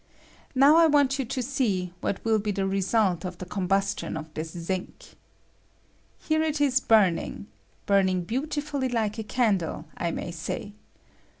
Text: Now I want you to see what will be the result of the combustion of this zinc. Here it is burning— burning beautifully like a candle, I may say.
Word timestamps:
Now 0.55 0.77
I 0.77 0.87
want 0.87 1.19
you 1.19 1.25
to 1.25 1.43
see 1.43 1.93
what 2.01 2.25
will 2.25 2.39
be 2.39 2.49
the 2.49 2.65
result 2.65 3.23
of 3.23 3.37
the 3.37 3.45
combustion 3.45 4.17
of 4.17 4.33
this 4.33 4.49
zinc. 4.49 5.13
Here 6.17 6.41
it 6.41 6.59
is 6.59 6.79
burning— 6.79 7.45
burning 7.85 8.23
beautifully 8.23 8.89
like 8.89 9.19
a 9.19 9.23
candle, 9.23 9.85
I 9.95 10.09
may 10.09 10.31
say. 10.31 10.73